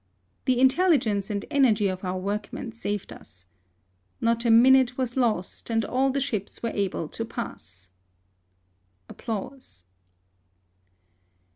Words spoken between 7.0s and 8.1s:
to pass.